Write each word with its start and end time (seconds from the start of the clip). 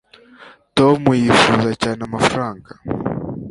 tom 0.77 0.99
yifuza 1.21 1.69
cyane 1.81 2.01
amafaranga 2.07 2.69